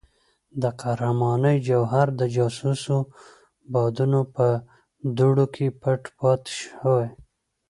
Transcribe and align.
د 0.61 0.63
قهرمانۍ 0.79 1.57
جوهر 1.67 2.07
د 2.19 2.21
جاسوسو 2.35 2.97
بادونو 3.71 4.21
په 4.35 4.47
دوړو 5.17 5.45
کې 5.55 5.67
پټ 5.81 6.01
پاتې 6.19 6.51
شوی. 6.61 7.07